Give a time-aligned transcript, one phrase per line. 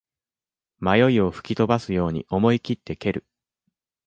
[0.79, 3.27] 迷いを吹き飛ばすように思いきって蹴る